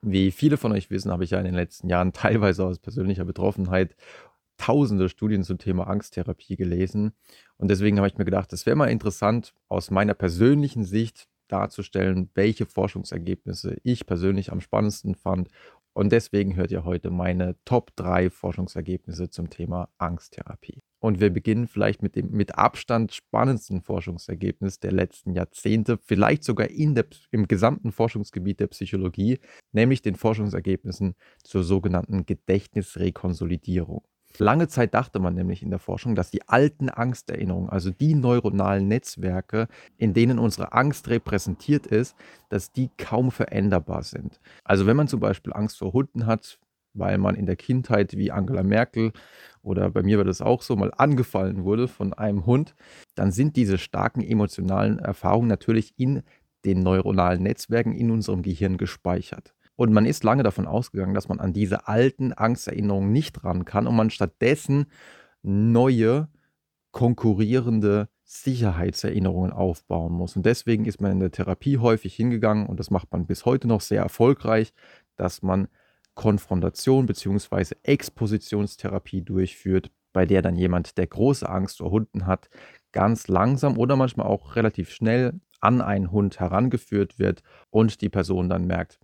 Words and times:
Wie 0.00 0.30
viele 0.30 0.56
von 0.56 0.72
euch 0.72 0.90
wissen, 0.90 1.10
habe 1.10 1.24
ich 1.24 1.30
ja 1.30 1.38
in 1.38 1.44
den 1.44 1.54
letzten 1.54 1.88
Jahren 1.88 2.12
teilweise 2.12 2.64
aus 2.64 2.78
persönlicher 2.78 3.24
Betroffenheit 3.24 3.96
tausende 4.56 5.08
Studien 5.08 5.44
zum 5.44 5.58
Thema 5.58 5.86
Angsttherapie 5.86 6.56
gelesen. 6.56 7.12
Und 7.56 7.68
deswegen 7.70 7.96
habe 7.98 8.08
ich 8.08 8.18
mir 8.18 8.24
gedacht, 8.24 8.52
es 8.52 8.66
wäre 8.66 8.76
mal 8.76 8.90
interessant, 8.90 9.54
aus 9.68 9.90
meiner 9.90 10.14
persönlichen 10.14 10.84
Sicht 10.84 11.28
darzustellen, 11.48 12.30
welche 12.34 12.66
Forschungsergebnisse 12.66 13.78
ich 13.82 14.06
persönlich 14.06 14.52
am 14.52 14.60
spannendsten 14.60 15.14
fand. 15.14 15.48
Und 15.98 16.12
deswegen 16.12 16.54
hört 16.54 16.70
ihr 16.70 16.84
heute 16.84 17.10
meine 17.10 17.56
Top 17.64 17.90
3 17.96 18.30
Forschungsergebnisse 18.30 19.30
zum 19.30 19.50
Thema 19.50 19.88
Angsttherapie. 19.98 20.80
Und 21.00 21.18
wir 21.18 21.30
beginnen 21.30 21.66
vielleicht 21.66 22.04
mit 22.04 22.14
dem 22.14 22.30
mit 22.30 22.56
Abstand 22.56 23.12
spannendsten 23.12 23.82
Forschungsergebnis 23.82 24.78
der 24.78 24.92
letzten 24.92 25.32
Jahrzehnte, 25.32 25.98
vielleicht 25.98 26.44
sogar 26.44 26.68
in 26.68 26.94
der, 26.94 27.06
im 27.32 27.48
gesamten 27.48 27.90
Forschungsgebiet 27.90 28.60
der 28.60 28.68
Psychologie, 28.68 29.40
nämlich 29.72 30.00
den 30.00 30.14
Forschungsergebnissen 30.14 31.16
zur 31.42 31.64
sogenannten 31.64 32.26
Gedächtnisrekonsolidierung. 32.26 34.04
Lange 34.40 34.68
Zeit 34.68 34.94
dachte 34.94 35.18
man 35.18 35.34
nämlich 35.34 35.62
in 35.62 35.70
der 35.70 35.78
Forschung, 35.80 36.14
dass 36.14 36.30
die 36.30 36.48
alten 36.48 36.88
Angsterinnerungen, 36.90 37.68
also 37.70 37.90
die 37.90 38.14
neuronalen 38.14 38.86
Netzwerke, 38.86 39.66
in 39.96 40.14
denen 40.14 40.38
unsere 40.38 40.72
Angst 40.72 41.08
repräsentiert 41.08 41.86
ist, 41.86 42.16
dass 42.48 42.70
die 42.72 42.90
kaum 42.98 43.30
veränderbar 43.32 44.02
sind. 44.04 44.40
Also 44.64 44.86
wenn 44.86 44.96
man 44.96 45.08
zum 45.08 45.20
Beispiel 45.20 45.52
Angst 45.52 45.78
vor 45.78 45.92
Hunden 45.92 46.26
hat, 46.26 46.60
weil 46.94 47.18
man 47.18 47.34
in 47.34 47.46
der 47.46 47.56
Kindheit 47.56 48.16
wie 48.16 48.30
Angela 48.30 48.62
Merkel 48.62 49.12
oder 49.62 49.90
bei 49.90 50.02
mir 50.02 50.18
war 50.18 50.24
das 50.24 50.40
auch 50.40 50.62
so, 50.62 50.76
mal 50.76 50.92
angefallen 50.96 51.64
wurde 51.64 51.88
von 51.88 52.12
einem 52.12 52.46
Hund, 52.46 52.74
dann 53.14 53.32
sind 53.32 53.56
diese 53.56 53.78
starken 53.78 54.22
emotionalen 54.22 54.98
Erfahrungen 54.98 55.48
natürlich 55.48 55.94
in 55.96 56.22
den 56.64 56.80
neuronalen 56.80 57.42
Netzwerken 57.42 57.92
in 57.92 58.10
unserem 58.10 58.42
Gehirn 58.42 58.78
gespeichert. 58.78 59.54
Und 59.78 59.92
man 59.92 60.06
ist 60.06 60.24
lange 60.24 60.42
davon 60.42 60.66
ausgegangen, 60.66 61.14
dass 61.14 61.28
man 61.28 61.38
an 61.38 61.52
diese 61.52 61.86
alten 61.86 62.32
Angsterinnerungen 62.32 63.12
nicht 63.12 63.44
ran 63.44 63.64
kann 63.64 63.86
und 63.86 63.94
man 63.94 64.10
stattdessen 64.10 64.86
neue, 65.42 66.26
konkurrierende 66.90 68.08
Sicherheitserinnerungen 68.24 69.52
aufbauen 69.52 70.12
muss. 70.12 70.34
Und 70.34 70.44
deswegen 70.46 70.84
ist 70.84 71.00
man 71.00 71.12
in 71.12 71.20
der 71.20 71.30
Therapie 71.30 71.78
häufig 71.78 72.16
hingegangen, 72.16 72.66
und 72.66 72.80
das 72.80 72.90
macht 72.90 73.12
man 73.12 73.26
bis 73.26 73.44
heute 73.44 73.68
noch 73.68 73.80
sehr 73.80 74.02
erfolgreich, 74.02 74.72
dass 75.14 75.42
man 75.42 75.68
Konfrontation 76.16 77.06
bzw. 77.06 77.76
Expositionstherapie 77.84 79.22
durchführt, 79.22 79.92
bei 80.12 80.26
der 80.26 80.42
dann 80.42 80.56
jemand, 80.56 80.98
der 80.98 81.06
große 81.06 81.48
Angst 81.48 81.78
vor 81.78 81.92
Hunden 81.92 82.26
hat, 82.26 82.48
ganz 82.90 83.28
langsam 83.28 83.78
oder 83.78 83.94
manchmal 83.94 84.26
auch 84.26 84.56
relativ 84.56 84.90
schnell 84.90 85.40
an 85.60 85.80
einen 85.80 86.10
Hund 86.10 86.40
herangeführt 86.40 87.20
wird 87.20 87.44
und 87.70 88.00
die 88.00 88.08
Person 88.08 88.48
dann 88.48 88.66
merkt, 88.66 88.98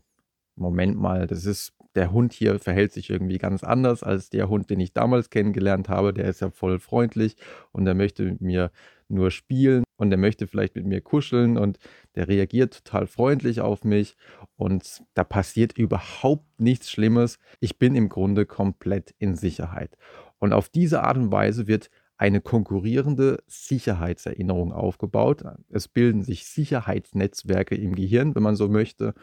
Moment 0.57 0.97
mal, 0.97 1.27
das 1.27 1.47
ist, 1.47 1.73
der 1.95 2.13
Hund 2.13 2.33
hier 2.33 2.59
verhält 2.59 2.93
sich 2.93 3.11
irgendwie 3.11 3.39
ganz 3.39 3.65
anders 3.65 4.03
als 4.03 4.31
der 4.31 4.49
Hund, 4.49 4.71
den 4.71 4.81
ich 4.81 4.93
damals 4.93 5.31
kennengelernt 5.31 5.89
habe. 5.89 6.13
Der 6.13 6.27
ist 6.27 6.41
ja 6.41 6.51
voll 6.51 6.79
freundlich 6.79 7.37
und 7.73 7.85
der 7.85 7.95
möchte 7.95 8.25
mit 8.25 8.41
mir 8.41 8.71
nur 9.09 9.31
spielen 9.31 9.85
und 9.97 10.11
der 10.11 10.19
möchte 10.19 10.47
vielleicht 10.47 10.77
mit 10.77 10.87
mir 10.87 11.01
kuscheln 11.01 11.57
und 11.57 11.79
der 12.15 12.29
reagiert 12.29 12.85
total 12.85 13.07
freundlich 13.07 13.61
auf 13.61 13.85
mich 13.85 14.17
und 14.57 15.03
da 15.15 15.25
passiert 15.25 15.77
überhaupt 15.77 16.61
nichts 16.61 16.91
Schlimmes. 16.91 17.39
Ich 17.61 17.79
bin 17.79 17.95
im 17.95 18.09
Grunde 18.09 18.47
komplett 18.47 19.15
in 19.19 19.35
Sicherheit. 19.35 19.97
Und 20.39 20.53
auf 20.53 20.69
diese 20.69 21.03
Art 21.03 21.17
und 21.17 21.33
Weise 21.33 21.67
wird 21.67 21.91
eine 22.17 22.41
konkurrierende 22.41 23.43
Sicherheitserinnerung 23.47 24.73
aufgebaut. 24.73 25.43
Es 25.69 25.89
bilden 25.89 26.23
sich 26.23 26.47
Sicherheitsnetzwerke 26.47 27.75
im 27.75 27.95
Gehirn, 27.95 28.35
wenn 28.35 28.43
man 28.43 28.57
so 28.57 28.69
möchte. 28.69 29.15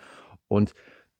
Und 0.47 0.73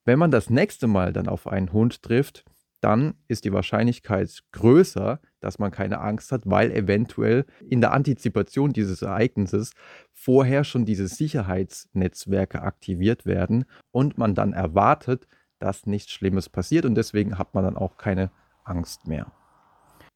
wenn 0.05 0.19
man 0.19 0.31
das 0.31 0.49
nächste 0.49 0.87
Mal 0.87 1.13
dann 1.13 1.27
auf 1.27 1.47
einen 1.47 1.73
Hund 1.73 2.01
trifft, 2.01 2.43
dann 2.81 3.13
ist 3.27 3.45
die 3.45 3.53
Wahrscheinlichkeit 3.53 4.43
größer, 4.51 5.19
dass 5.39 5.59
man 5.59 5.71
keine 5.71 6.01
Angst 6.01 6.31
hat, 6.31 6.41
weil 6.45 6.71
eventuell 6.71 7.45
in 7.69 7.79
der 7.79 7.93
Antizipation 7.93 8.73
dieses 8.73 9.03
Ereignisses 9.03 9.73
vorher 10.11 10.63
schon 10.63 10.85
diese 10.85 11.07
Sicherheitsnetzwerke 11.07 12.63
aktiviert 12.63 13.25
werden 13.25 13.65
und 13.91 14.17
man 14.17 14.33
dann 14.33 14.53
erwartet, 14.53 15.27
dass 15.59 15.85
nichts 15.85 16.11
Schlimmes 16.11 16.49
passiert 16.49 16.85
und 16.85 16.95
deswegen 16.95 17.37
hat 17.37 17.53
man 17.53 17.63
dann 17.63 17.77
auch 17.77 17.97
keine 17.97 18.31
Angst 18.63 19.07
mehr. 19.07 19.31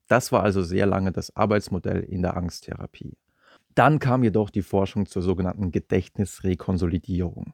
Das 0.08 0.32
war 0.32 0.44
also 0.44 0.64
sehr 0.64 0.88
lange 0.88 1.12
das 1.12 1.36
Arbeitsmodell 1.36 2.02
in 2.02 2.24
der 2.24 2.36
Angsttherapie. 2.36 3.18
Dann 3.76 4.00
kam 4.00 4.24
jedoch 4.24 4.50
die 4.50 4.62
Forschung 4.62 5.06
zur 5.06 5.22
sogenannten 5.22 5.72
Gedächtnisrekonsolidierung. 5.72 7.54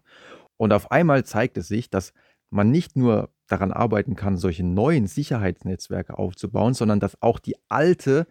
Und 0.61 0.73
auf 0.73 0.91
einmal 0.91 1.23
zeigt 1.23 1.57
es 1.57 1.67
sich, 1.67 1.89
dass 1.89 2.13
man 2.51 2.69
nicht 2.69 2.95
nur 2.95 3.31
daran 3.47 3.71
arbeiten 3.71 4.15
kann, 4.15 4.37
solche 4.37 4.63
neuen 4.63 5.07
Sicherheitsnetzwerke 5.07 6.19
aufzubauen, 6.19 6.75
sondern 6.75 6.99
dass 6.99 7.19
auch 7.19 7.39
die 7.39 7.55
alte 7.67 8.27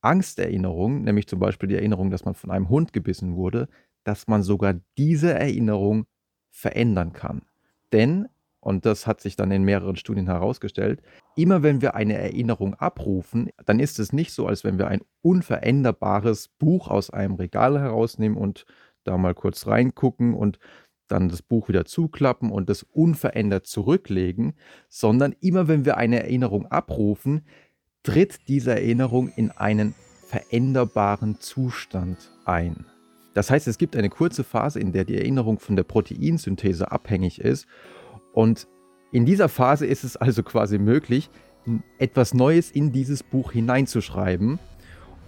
Angsterinnerung, 0.00 1.02
nämlich 1.02 1.28
zum 1.28 1.38
Beispiel 1.38 1.68
die 1.68 1.76
Erinnerung, 1.76 2.10
dass 2.10 2.24
man 2.24 2.34
von 2.34 2.50
einem 2.50 2.70
Hund 2.70 2.92
gebissen 2.92 3.36
wurde, 3.36 3.68
dass 4.02 4.26
man 4.26 4.42
sogar 4.42 4.74
diese 4.98 5.32
Erinnerung 5.32 6.06
verändern 6.50 7.12
kann. 7.12 7.42
Denn, 7.92 8.26
und 8.58 8.84
das 8.84 9.06
hat 9.06 9.20
sich 9.20 9.36
dann 9.36 9.52
in 9.52 9.62
mehreren 9.62 9.94
Studien 9.94 10.26
herausgestellt, 10.26 11.02
immer 11.36 11.62
wenn 11.62 11.80
wir 11.80 11.94
eine 11.94 12.14
Erinnerung 12.14 12.74
abrufen, 12.74 13.50
dann 13.64 13.78
ist 13.78 14.00
es 14.00 14.12
nicht 14.12 14.32
so, 14.32 14.48
als 14.48 14.64
wenn 14.64 14.76
wir 14.76 14.88
ein 14.88 15.02
unveränderbares 15.22 16.48
Buch 16.48 16.88
aus 16.88 17.10
einem 17.10 17.36
Regal 17.36 17.78
herausnehmen 17.78 18.36
und 18.36 18.66
da 19.04 19.18
mal 19.18 19.34
kurz 19.34 19.66
reingucken 19.66 20.34
und 20.34 20.58
dann 21.08 21.28
das 21.28 21.42
Buch 21.42 21.68
wieder 21.68 21.84
zuklappen 21.84 22.50
und 22.50 22.68
das 22.68 22.82
unverändert 22.82 23.66
zurücklegen, 23.66 24.54
sondern 24.88 25.34
immer 25.40 25.68
wenn 25.68 25.84
wir 25.84 25.96
eine 25.96 26.20
Erinnerung 26.20 26.66
abrufen, 26.66 27.46
tritt 28.02 28.48
diese 28.48 28.72
Erinnerung 28.72 29.28
in 29.28 29.50
einen 29.50 29.94
veränderbaren 30.26 31.40
Zustand 31.40 32.30
ein. 32.44 32.86
Das 33.34 33.50
heißt, 33.50 33.66
es 33.66 33.78
gibt 33.78 33.96
eine 33.96 34.10
kurze 34.10 34.44
Phase, 34.44 34.80
in 34.80 34.92
der 34.92 35.04
die 35.04 35.16
Erinnerung 35.16 35.58
von 35.58 35.76
der 35.76 35.82
Proteinsynthese 35.82 36.90
abhängig 36.92 37.40
ist 37.40 37.66
und 38.32 38.66
in 39.12 39.26
dieser 39.26 39.48
Phase 39.48 39.86
ist 39.86 40.02
es 40.02 40.16
also 40.16 40.42
quasi 40.42 40.78
möglich, 40.78 41.30
etwas 41.98 42.34
Neues 42.34 42.70
in 42.70 42.90
dieses 42.90 43.22
Buch 43.22 43.52
hineinzuschreiben 43.52 44.58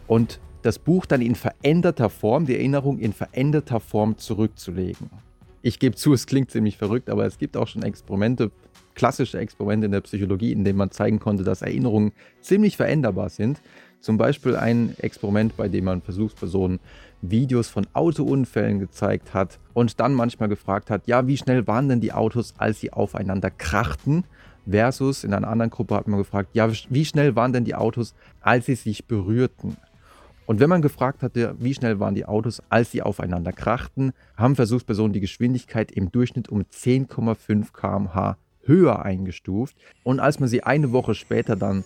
und 0.08 0.40
das 0.62 0.80
Buch 0.80 1.06
dann 1.06 1.22
in 1.22 1.36
veränderter 1.36 2.10
Form, 2.10 2.46
die 2.46 2.56
Erinnerung 2.56 2.98
in 2.98 3.12
veränderter 3.12 3.78
Form 3.78 4.18
zurückzulegen. 4.18 5.08
Ich 5.66 5.80
gebe 5.80 5.96
zu, 5.96 6.12
es 6.12 6.28
klingt 6.28 6.52
ziemlich 6.52 6.76
verrückt, 6.76 7.10
aber 7.10 7.26
es 7.26 7.38
gibt 7.38 7.56
auch 7.56 7.66
schon 7.66 7.82
Experimente, 7.82 8.52
klassische 8.94 9.40
Experimente 9.40 9.86
in 9.86 9.90
der 9.90 10.00
Psychologie, 10.00 10.52
in 10.52 10.62
denen 10.62 10.78
man 10.78 10.92
zeigen 10.92 11.18
konnte, 11.18 11.42
dass 11.42 11.60
Erinnerungen 11.60 12.12
ziemlich 12.40 12.76
veränderbar 12.76 13.30
sind. 13.30 13.60
Zum 13.98 14.16
Beispiel 14.16 14.54
ein 14.54 14.94
Experiment, 14.98 15.56
bei 15.56 15.66
dem 15.66 15.86
man 15.86 16.02
Versuchspersonen 16.02 16.78
Videos 17.20 17.68
von 17.68 17.84
Autounfällen 17.94 18.78
gezeigt 18.78 19.34
hat 19.34 19.58
und 19.74 19.98
dann 19.98 20.14
manchmal 20.14 20.48
gefragt 20.48 20.88
hat, 20.88 21.08
ja, 21.08 21.26
wie 21.26 21.36
schnell 21.36 21.66
waren 21.66 21.88
denn 21.88 22.00
die 22.00 22.12
Autos, 22.12 22.54
als 22.58 22.78
sie 22.78 22.92
aufeinander 22.92 23.50
krachten? 23.50 24.22
Versus 24.70 25.24
in 25.24 25.34
einer 25.34 25.48
anderen 25.48 25.70
Gruppe 25.70 25.96
hat 25.96 26.06
man 26.06 26.18
gefragt, 26.18 26.50
ja, 26.52 26.70
wie 26.90 27.04
schnell 27.04 27.34
waren 27.34 27.52
denn 27.52 27.64
die 27.64 27.74
Autos, 27.74 28.14
als 28.40 28.66
sie 28.66 28.76
sich 28.76 29.06
berührten? 29.06 29.76
Und 30.46 30.60
wenn 30.60 30.70
man 30.70 30.80
gefragt 30.80 31.22
hatte, 31.22 31.56
wie 31.58 31.74
schnell 31.74 31.98
waren 31.98 32.14
die 32.14 32.24
Autos, 32.24 32.62
als 32.68 32.92
sie 32.92 33.02
aufeinander 33.02 33.52
krachten, 33.52 34.12
haben 34.36 34.54
Versuchspersonen 34.54 35.12
die 35.12 35.20
Geschwindigkeit 35.20 35.90
im 35.90 36.12
Durchschnitt 36.12 36.48
um 36.48 36.62
10,5 36.62 37.72
km/h 37.72 38.36
höher 38.62 39.04
eingestuft. 39.04 39.76
Und 40.04 40.20
als 40.20 40.40
man 40.40 40.48
sie 40.48 40.62
eine 40.62 40.92
Woche 40.92 41.14
später 41.14 41.56
dann 41.56 41.84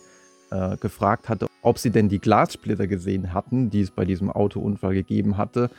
äh, 0.51 0.77
gefragt 0.77 1.27
hatte, 1.29 1.47
ob 1.61 1.79
sie 1.79 1.91
denn 1.91 2.09
die 2.09 2.19
Glassplitter 2.19 2.87
gesehen 2.87 3.33
hatten, 3.33 3.69
die 3.69 3.81
es 3.81 3.91
bei 3.91 4.05
diesem 4.05 4.29
Autounfall 4.29 4.93
gegeben 4.93 5.37
hatte, 5.37 5.69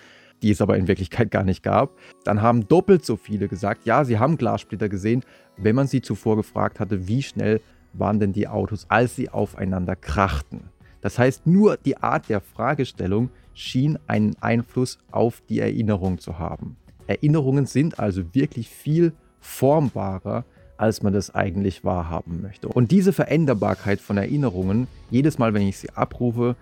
die 0.43 0.51
es 0.51 0.61
aber 0.61 0.77
in 0.77 0.89
Wirklichkeit 0.89 1.31
gar 1.31 1.45
nicht 1.45 1.63
gab, 1.63 1.91
dann 2.25 2.43
haben 2.43 2.67
doppelt 2.67 3.05
so 3.05 3.17
viele 3.17 3.47
gesagt, 3.47 3.87
ja, 3.87 4.05
sie 4.05 4.19
haben 4.19 4.37
Glassplitter 4.37 4.89
gesehen, 4.89 5.25
wenn 5.57 5.77
man 5.77 5.87
sie 5.87 6.03
zuvor 6.03 6.37
gefragt 6.37 6.81
hatte, 6.81 7.07
wie 7.07 7.23
schnell 7.23 7.61
waren 7.93 8.19
denn 8.19 8.33
die 8.33 8.49
Autos, 8.49 8.87
als 8.89 9.15
sie 9.15 9.29
aufeinander 9.29 9.95
krachten. 9.95 10.71
Das 11.03 11.19
heißt, 11.19 11.47
nur 11.47 11.77
die 11.77 11.99
Art 11.99 12.31
der 12.31 12.41
Fragestellung 12.41 13.29
schien 13.53 13.99
einen 14.07 14.37
Einfluss 14.41 14.99
auf 15.11 15.43
die 15.49 15.61
Erinnerung 15.61 16.19
zu 16.19 16.39
haben. 16.39 16.77
Erinnerungen 17.07 17.67
sind 17.67 17.99
also 17.99 18.35
wirklich 18.35 18.69
viel 18.69 19.13
formbarer, 19.41 20.45
als 20.79 21.03
man 21.03 21.13
das 21.13 21.35
eigentlich 21.35 21.85
wahrhaben 21.85 22.41
möchte. 22.41 22.69
Und 22.69 22.91
diese 22.91 23.13
Veränderbarkeit 23.13 24.01
von 24.01 24.17
Erinnerungen, 24.17 24.89
jedes 25.11 25.39
Mal, 25.39 25.53
wenn 25.53 25.67
ich 25.67 25.79
sie 25.79 25.91
abrufe, 25.91 26.57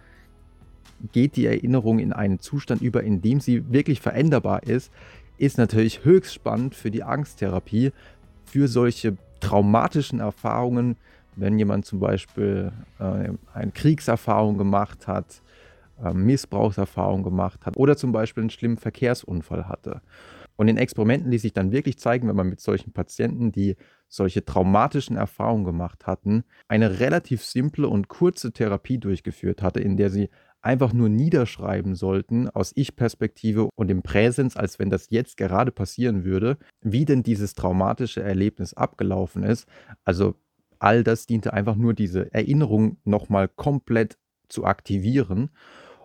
geht 1.13 1.37
die 1.37 1.47
Erinnerung 1.47 1.99
in 1.99 2.13
einen 2.13 2.41
Zustand 2.41 2.83
über, 2.83 3.03
in 3.03 3.23
dem 3.23 3.41
sie 3.41 3.73
wirklich 3.73 4.01
veränderbar 4.01 4.65
ist, 4.65 4.91
ist 5.39 5.57
natürlich 5.57 6.05
höchst 6.05 6.35
spannend 6.35 6.75
für 6.75 6.91
die 6.91 7.03
Angsttherapie, 7.03 7.93
für 8.45 8.69
solche 8.69 9.17
traumatischen 9.41 10.21
Erfahrungen, 10.21 10.97
wenn 11.37 11.59
jemand 11.59 11.87
zum 11.87 12.01
Beispiel 12.01 12.73
äh, 12.99 13.31
eine 13.55 13.73
Kriegserfahrung 13.73 14.59
gemacht 14.59 15.07
hat, 15.07 15.43
äh, 16.03 16.13
Missbrauchserfahrung 16.13 17.23
gemacht 17.23 17.67
hat 17.67 17.77
oder 17.77 17.97
zum 17.97 18.13
Beispiel 18.13 18.43
einen 18.43 18.51
schlimmen 18.51 18.79
Verkehrsunfall 18.79 19.69
hatte. 19.69 20.01
Und 20.57 20.69
in 20.69 20.77
Experimenten 20.77 21.31
ließ 21.31 21.43
sich 21.43 21.55
dann 21.55 21.73
wirklich 21.73 21.99
zeigen, 21.99 22.29
wenn 22.29 22.37
man 22.37 22.49
mit 22.49 22.61
solchen 22.61 22.93
Patienten, 22.93 23.51
die 23.51 23.77
solche 24.09 24.45
traumatischen 24.45 25.17
Erfahrungen 25.17 25.65
gemacht 25.65 26.07
hatten, 26.07 26.45
eine 26.69 27.01
relativ 27.01 27.43
simple 27.43 27.89
und 27.89 28.09
kurze 28.09 28.53
Therapie 28.53 28.99
durchgeführt 28.99 29.63
hatte, 29.63 29.81
in 29.81 29.97
der 29.97 30.11
sie 30.11 30.29
einfach 30.61 30.93
nur 30.93 31.09
niederschreiben 31.09 31.95
sollten 31.95 32.51
aus 32.51 32.73
Ich-Perspektive 32.75 33.71
und 33.75 33.91
im 33.91 34.03
Präsens, 34.03 34.57
als 34.57 34.79
wenn 34.79 34.91
das 34.91 35.09
jetzt 35.09 35.37
gerade 35.39 35.73
passieren 35.73 36.25
würde, 36.25 36.59
wie 36.83 37.07
denn 37.07 37.23
dieses 37.23 37.55
traumatische 37.55 38.23
Erlebnis 38.23 38.75
abgelaufen 38.75 39.43
ist. 39.43 39.67
Also 40.05 40.35
all 40.81 41.05
das 41.05 41.27
diente 41.27 41.53
einfach 41.53 41.77
nur 41.77 41.95
diese 41.95 42.33
Erinnerung 42.35 42.97
nochmal 43.05 43.47
komplett 43.49 44.19
zu 44.49 44.65
aktivieren. 44.65 45.51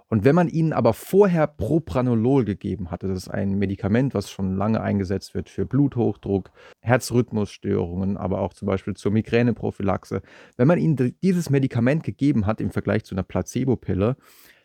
Und 0.08 0.24
wenn 0.24 0.36
man 0.36 0.48
ihnen 0.48 0.72
aber 0.72 0.94
vorher 0.94 1.48
Propranolol 1.48 2.46
gegeben 2.46 2.92
hatte, 2.92 3.08
das 3.08 3.18
ist 3.18 3.30
ein 3.30 3.58
Medikament, 3.58 4.14
was 4.14 4.30
schon 4.30 4.56
lange 4.56 4.80
eingesetzt 4.82 5.34
wird 5.34 5.50
für 5.50 5.66
Bluthochdruck, 5.66 6.52
Herzrhythmusstörungen, 6.82 8.16
aber 8.16 8.40
auch 8.42 8.54
zum 8.54 8.68
Beispiel 8.68 8.94
zur 8.94 9.12
Migräneprophylaxe, 9.14 10.22
wenn 10.58 10.68
man 10.68 10.78
ihnen 10.78 11.16
dieses 11.24 11.50
Medikament 11.50 12.04
gegeben 12.04 12.46
hat 12.46 12.62
im 12.62 12.70
Vergleich 12.70 13.04
zu 13.04 13.16
einer 13.16 13.24
Placebo-Pille, 13.24 14.16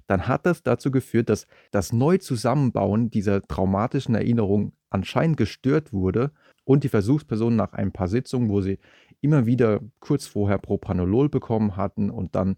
dann 0.06 0.26
hat 0.26 0.44
das 0.44 0.62
dazu 0.62 0.90
geführt, 0.90 1.30
dass 1.30 1.46
das 1.70 1.92
Neuzusammenbauen 1.92 3.10
dieser 3.10 3.42
traumatischen 3.42 4.14
Erinnerung 4.14 4.72
anscheinend 4.90 5.36
gestört 5.36 5.92
wurde 5.92 6.32
und 6.64 6.84
die 6.84 6.88
Versuchspersonen 6.88 7.56
nach 7.56 7.72
ein 7.72 7.92
paar 7.92 8.08
Sitzungen, 8.08 8.50
wo 8.50 8.60
sie 8.60 8.78
immer 9.20 9.46
wieder 9.46 9.80
kurz 10.00 10.26
vorher 10.26 10.58
Propranolol 10.58 11.28
bekommen 11.28 11.76
hatten 11.76 12.10
und 12.10 12.34
dann 12.34 12.56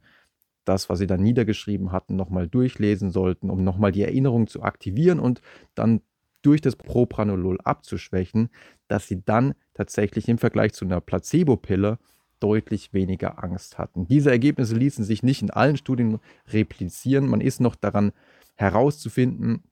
das, 0.65 0.89
was 0.89 0.99
sie 0.99 1.07
dann 1.07 1.23
niedergeschrieben 1.23 1.93
hatten, 1.93 2.17
nochmal 2.17 2.49
durchlesen 2.49 3.11
sollten, 3.11 3.51
um 3.51 3.65
nochmal 3.65 3.93
die 3.93 4.03
Erinnerung 4.03 4.47
zu 4.47 4.63
aktivieren 4.63 5.19
und 5.19 5.41
dann 5.75 6.03
durch 6.43 6.61
das 6.61 6.77
Propranolol 6.77 7.59
abzuschwächen, 7.63 8.51
dass 8.89 9.07
sie 9.07 9.23
dann 9.25 9.55
tatsächlich 9.75 10.29
im 10.29 10.39
Vergleich 10.39 10.73
zu 10.73 10.85
einer 10.85 11.01
Placebo-Pille 11.01 11.99
deutlich 12.41 12.93
weniger 12.93 13.43
Angst 13.43 13.79
hatten. 13.79 14.07
Diese 14.07 14.31
Ergebnisse 14.31 14.75
ließen 14.75 15.05
sich 15.05 15.23
nicht 15.23 15.43
in 15.43 15.51
allen 15.51 15.77
Studien 15.77 16.19
replizieren. 16.49 17.29
Man 17.29 17.41
ist 17.41 17.61
noch 17.61 17.77
daran 17.77 18.13
herauszufinden, 18.57 19.63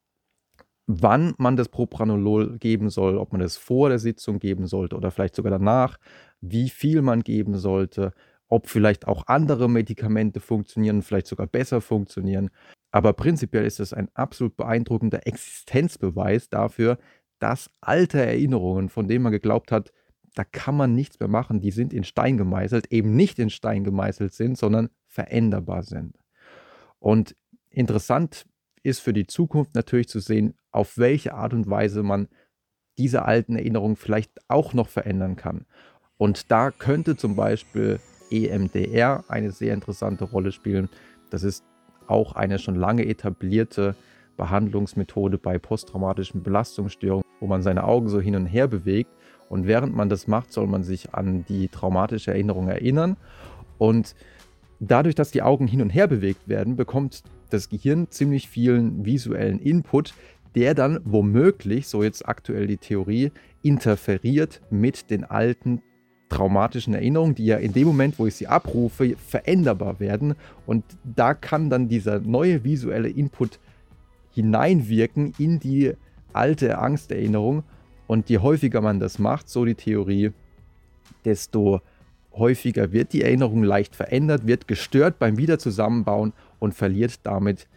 wann 0.86 1.34
man 1.38 1.56
das 1.56 1.68
Propranolol 1.68 2.58
geben 2.58 2.90
soll, 2.90 3.16
ob 3.18 3.32
man 3.32 3.40
es 3.40 3.56
vor 3.56 3.88
der 3.88 3.98
Sitzung 3.98 4.38
geben 4.38 4.66
sollte 4.66 4.96
oder 4.96 5.10
vielleicht 5.10 5.36
sogar 5.36 5.50
danach, 5.50 5.98
wie 6.40 6.68
viel 6.68 7.02
man 7.02 7.22
geben 7.22 7.58
sollte, 7.58 8.12
ob 8.48 8.68
vielleicht 8.68 9.06
auch 9.06 9.26
andere 9.26 9.68
Medikamente 9.70 10.40
funktionieren, 10.40 11.02
vielleicht 11.02 11.28
sogar 11.28 11.46
besser 11.46 11.80
funktionieren. 11.80 12.50
Aber 12.90 13.12
prinzipiell 13.12 13.64
ist 13.64 13.78
es 13.78 13.92
ein 13.92 14.08
absolut 14.14 14.56
beeindruckender 14.56 15.26
Existenzbeweis 15.26 16.48
dafür, 16.48 16.98
dass 17.38 17.70
alte 17.80 18.20
Erinnerungen, 18.20 18.88
von 18.88 19.06
denen 19.06 19.22
man 19.22 19.32
geglaubt 19.32 19.70
hat, 19.70 19.92
da 20.34 20.44
kann 20.44 20.76
man 20.76 20.94
nichts 20.94 21.18
mehr 21.18 21.28
machen, 21.28 21.60
die 21.60 21.70
sind 21.70 21.92
in 21.92 22.04
Stein 22.04 22.36
gemeißelt, 22.36 22.92
eben 22.92 23.14
nicht 23.16 23.38
in 23.38 23.50
Stein 23.50 23.84
gemeißelt 23.84 24.32
sind, 24.32 24.58
sondern 24.58 24.90
veränderbar 25.06 25.82
sind. 25.82 26.16
Und 26.98 27.36
interessant 27.68 28.46
ist 28.82 29.00
für 29.00 29.12
die 29.12 29.26
Zukunft 29.26 29.74
natürlich 29.74 30.08
zu 30.08 30.20
sehen, 30.20 30.54
auf 30.70 30.98
welche 30.98 31.34
Art 31.34 31.52
und 31.52 31.68
Weise 31.68 32.02
man 32.02 32.28
diese 32.98 33.24
alten 33.24 33.56
Erinnerungen 33.56 33.96
vielleicht 33.96 34.32
auch 34.48 34.74
noch 34.74 34.88
verändern 34.88 35.36
kann. 35.36 35.66
Und 36.20 36.50
da 36.50 36.70
könnte 36.70 37.16
zum 37.16 37.34
Beispiel 37.34 37.98
EMDR 38.30 39.24
eine 39.28 39.52
sehr 39.52 39.72
interessante 39.72 40.24
Rolle 40.24 40.52
spielen. 40.52 40.90
Das 41.30 41.42
ist 41.42 41.64
auch 42.08 42.34
eine 42.34 42.58
schon 42.58 42.74
lange 42.74 43.06
etablierte 43.06 43.96
Behandlungsmethode 44.36 45.38
bei 45.38 45.56
posttraumatischen 45.56 46.42
Belastungsstörungen, 46.42 47.24
wo 47.40 47.46
man 47.46 47.62
seine 47.62 47.84
Augen 47.84 48.10
so 48.10 48.20
hin 48.20 48.36
und 48.36 48.44
her 48.44 48.68
bewegt. 48.68 49.10
Und 49.48 49.66
während 49.66 49.96
man 49.96 50.10
das 50.10 50.26
macht, 50.26 50.52
soll 50.52 50.66
man 50.66 50.82
sich 50.82 51.14
an 51.14 51.46
die 51.48 51.68
traumatische 51.68 52.32
Erinnerung 52.32 52.68
erinnern. 52.68 53.16
Und 53.78 54.14
dadurch, 54.78 55.14
dass 55.14 55.30
die 55.30 55.40
Augen 55.40 55.66
hin 55.66 55.80
und 55.80 55.88
her 55.88 56.06
bewegt 56.06 56.48
werden, 56.48 56.76
bekommt 56.76 57.22
das 57.48 57.70
Gehirn 57.70 58.10
ziemlich 58.10 58.46
vielen 58.46 59.06
visuellen 59.06 59.58
Input, 59.58 60.12
der 60.54 60.74
dann 60.74 61.00
womöglich, 61.02 61.88
so 61.88 62.02
jetzt 62.02 62.28
aktuell 62.28 62.66
die 62.66 62.76
Theorie, 62.76 63.32
interferiert 63.62 64.60
mit 64.68 65.08
den 65.08 65.24
alten 65.24 65.80
traumatischen 66.30 66.94
Erinnerungen, 66.94 67.34
die 67.34 67.44
ja 67.44 67.58
in 67.58 67.74
dem 67.74 67.86
Moment, 67.86 68.18
wo 68.18 68.26
ich 68.26 68.36
sie 68.36 68.46
abrufe, 68.46 69.16
veränderbar 69.16 70.00
werden. 70.00 70.34
Und 70.66 70.84
da 71.04 71.34
kann 71.34 71.68
dann 71.68 71.88
dieser 71.88 72.20
neue 72.20 72.64
visuelle 72.64 73.08
Input 73.08 73.58
hineinwirken 74.32 75.34
in 75.38 75.60
die 75.60 75.92
alte 76.32 76.78
Angsterinnerung. 76.78 77.64
Und 78.06 78.30
je 78.30 78.38
häufiger 78.38 78.80
man 78.80 79.00
das 79.00 79.18
macht, 79.18 79.48
so 79.48 79.64
die 79.64 79.74
Theorie, 79.74 80.32
desto 81.24 81.80
häufiger 82.32 82.92
wird 82.92 83.12
die 83.12 83.22
Erinnerung 83.22 83.62
leicht 83.62 83.94
verändert, 83.96 84.46
wird 84.46 84.68
gestört 84.68 85.18
beim 85.18 85.36
Wiederzusammenbauen 85.36 86.32
und 86.58 86.74
verliert 86.74 87.20
damit 87.24 87.68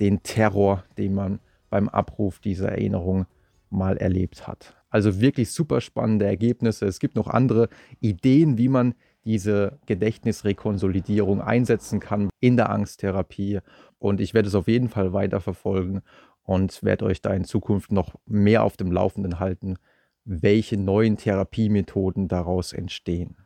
den 0.00 0.22
Terror, 0.22 0.84
den 0.96 1.14
man 1.14 1.40
beim 1.70 1.88
Abruf 1.88 2.38
dieser 2.38 2.70
Erinnerung 2.70 3.26
mal 3.70 3.96
erlebt 3.96 4.46
hat. 4.46 4.76
Also 4.96 5.20
wirklich 5.20 5.50
super 5.50 5.82
spannende 5.82 6.24
Ergebnisse. 6.24 6.86
Es 6.86 7.00
gibt 7.00 7.16
noch 7.16 7.28
andere 7.28 7.68
Ideen, 8.00 8.56
wie 8.56 8.70
man 8.70 8.94
diese 9.26 9.78
Gedächtnisrekonsolidierung 9.84 11.42
einsetzen 11.42 12.00
kann 12.00 12.30
in 12.40 12.56
der 12.56 12.70
Angsttherapie. 12.70 13.58
Und 13.98 14.22
ich 14.22 14.32
werde 14.32 14.48
es 14.48 14.54
auf 14.54 14.68
jeden 14.68 14.88
Fall 14.88 15.12
weiterverfolgen 15.12 16.00
und 16.44 16.82
werde 16.82 17.04
euch 17.04 17.20
da 17.20 17.34
in 17.34 17.44
Zukunft 17.44 17.92
noch 17.92 18.14
mehr 18.24 18.64
auf 18.64 18.78
dem 18.78 18.90
Laufenden 18.90 19.38
halten, 19.38 19.76
welche 20.24 20.78
neuen 20.78 21.18
Therapiemethoden 21.18 22.26
daraus 22.26 22.72
entstehen. 22.72 23.36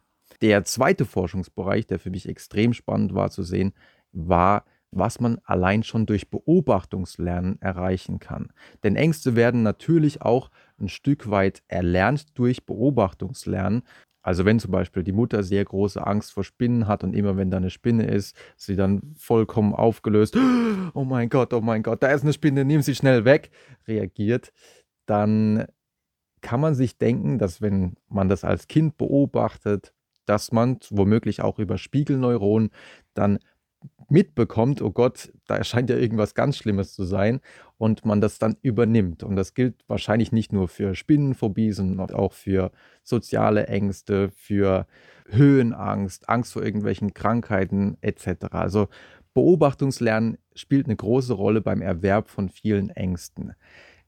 Der 0.43 0.63
zweite 0.63 1.05
Forschungsbereich, 1.05 1.85
der 1.85 1.99
für 1.99 2.11
mich 2.11 2.29
extrem 2.29 2.75
spannend 2.75 3.13
war 3.13 3.33
zu 3.33 3.43
sehen, 3.43 3.73
war 4.13 4.65
was 4.93 5.21
man 5.21 5.39
allein 5.45 5.83
schon 5.83 6.07
durch 6.07 6.31
Beobachtungslernen 6.31 7.61
erreichen 7.61 8.19
kann. 8.19 8.53
Denn 8.83 8.97
Ängste 8.97 9.37
werden 9.37 9.63
natürlich 9.63 10.23
auch 10.23 10.51
ein 10.81 10.89
Stück 10.89 11.31
weit 11.31 11.63
erlernt 11.69 12.39
durch 12.39 12.67
Beobachtungslernen. 12.67 13.83
Also 14.23 14.45
wenn 14.45 14.59
zum 14.59 14.73
Beispiel 14.73 15.03
die 15.03 15.13
Mutter 15.13 15.43
sehr 15.43 15.65
große 15.65 16.05
Angst 16.05 16.33
vor 16.33 16.45
Spinnen 16.45 16.87
hat 16.87 17.05
und 17.05 17.15
immer 17.15 17.37
wenn 17.37 17.51
da 17.51 17.57
eine 17.57 17.71
Spinne 17.71 18.05
ist, 18.05 18.37
sie 18.57 18.77
dann 18.77 19.15
vollkommen 19.17 19.75
aufgelöst, 19.75 20.37
oh 20.95 21.05
mein 21.05 21.29
Gott, 21.29 21.55
oh 21.55 21.61
mein 21.61 21.83
Gott, 21.83 22.03
da 22.03 22.09
ist 22.09 22.23
eine 22.23 22.33
Spinne, 22.33 22.65
nimm 22.65 22.83
sie 22.83 22.95
schnell 22.95 23.25
weg, 23.25 23.51
reagiert, 23.87 24.53
dann 25.07 25.67
kann 26.43 26.61
man 26.61 26.75
sich 26.75 26.99
denken, 26.99 27.39
dass 27.39 27.63
wenn 27.63 27.97
man 28.09 28.29
das 28.29 28.45
als 28.45 28.69
Kind 28.69 28.97
beobachtet, 28.97 29.95
dass 30.27 30.53
man 30.53 30.79
womöglich 30.91 31.43
auch 31.43 31.59
über 31.59 31.79
Spiegelneuronen 31.79 32.71
dann 33.15 33.39
mitbekommt, 34.11 34.83
oh 34.83 34.91
Gott, 34.91 35.33
da 35.47 35.57
erscheint 35.57 35.91
ja 35.91 35.97
irgendwas 35.97 36.35
ganz 36.35 36.57
Schlimmes 36.57 36.95
zu 36.95 37.05
sein 37.05 37.41
und 37.79 38.05
man 38.05 38.21
das 38.21 38.39
dann 38.39 38.57
übernimmt. 38.63 39.23
Und 39.23 39.37
das 39.37 39.55
gilt 39.55 39.85
wahrscheinlich 39.89 40.33
nicht 40.33 40.53
nur 40.53 40.69
für 40.69 40.95
Spinnenphobie, 40.95 41.73
sondern 41.73 42.11
auch 42.11 42.33
für 42.33 42.73
soziale 43.03 43.67
Ängste, 43.67 44.31
für 44.31 44.87
Höhenangst, 45.29 46.29
Angst 46.29 46.53
vor 46.53 46.63
irgendwelchen 46.63 47.15
Krankheiten 47.15 47.97
etc. 48.01 48.47
Also 48.51 48.89
Beobachtungslernen 49.33 50.39
spielt 50.55 50.87
eine 50.87 50.97
große 50.97 51.33
Rolle 51.33 51.61
beim 51.61 51.83
Erwerb 51.83 52.29
von 52.29 52.49
vielen 52.49 52.91
Ängsten. 52.91 53.55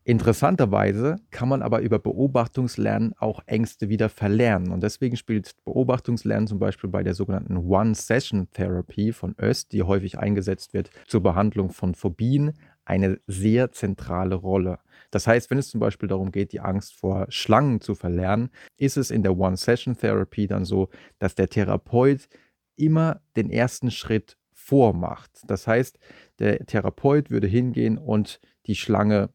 Interessanterweise 0.05 1.17
kann 1.31 1.49
man 1.49 1.63
aber 1.63 1.81
über 1.81 2.01
Beobachtungslernen 2.01 3.15
auch 3.19 3.41
Ängste 3.47 3.89
wieder 3.89 4.09
verlernen. 4.09 4.73
Und 4.73 4.83
deswegen 4.83 5.17
spielt 5.17 5.53
Beobachtungslernen 5.65 6.49
zum 6.49 6.59
Beispiel 6.59 6.91
bei 6.91 7.05
der 7.05 7.15
sogenannten 7.15 7.57
One-Session-Therapy 7.57 9.13
von 9.13 9.37
Öst, 9.41 9.73
die 9.73 9.85
häufig 9.85 10.19
eingesetzt 10.19 10.75
wird 10.75 10.91
zur 11.07 11.23
Behandlung 11.23 11.71
von 11.71 11.95
Phobien, 11.95 12.55
eine 12.85 13.21
sehr 13.29 13.71
zentrale 13.71 14.35
Rolle. 14.35 14.81
Das 15.13 15.29
heißt, 15.29 15.51
wenn 15.51 15.59
es 15.59 15.71
zum 15.71 15.79
Beispiel 15.79 16.09
darum 16.09 16.33
geht, 16.33 16.53
die 16.53 16.59
Angst 16.59 16.99
vor 16.99 17.27
Schlangen 17.29 17.81
zu 17.81 17.95
verlernen, 17.95 18.51
ist 18.77 18.97
es 18.97 19.13
in 19.13 19.23
der 19.23 19.37
One-Session-Therapy 19.37 20.49
dann 20.49 20.65
so, 20.65 20.89
dass 21.21 21.37
der 21.37 21.49
Therapeut 21.49 22.29
immer 22.75 23.21
den 23.37 23.51
ersten 23.51 23.93
Schritt 23.93 24.37
vormacht. 24.53 25.31
Das 25.47 25.69
heißt, 25.69 25.99
der 26.41 26.67
Therapeut 26.67 27.31
würde 27.31 27.47
hingehen 27.47 27.99
und 27.99 28.41
die 28.67 28.75
Schlange 28.75 29.31